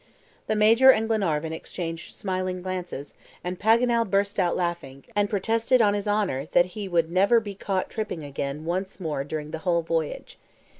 The 0.47 0.55
Major 0.55 0.89
and 0.89 1.07
Glenarvan 1.07 1.53
exchanged 1.53 2.15
smiling 2.15 2.63
glances, 2.63 3.13
and 3.43 3.59
Paganel 3.59 4.03
burst 4.09 4.39
out 4.39 4.55
laughing, 4.57 5.05
and 5.15 5.29
protested 5.29 5.79
on 5.79 5.93
his 5.93 6.07
honor 6.07 6.47
that 6.53 6.65
he 6.73 6.87
would 6.87 7.11
never 7.11 7.39
be 7.39 7.53
caught 7.53 7.87
tripping 7.87 8.23
again 8.23 8.65
once 8.65 8.99
more 8.99 9.23
during 9.23 9.51
the 9.51 9.59
whole 9.59 9.83
voyage. 9.83 10.39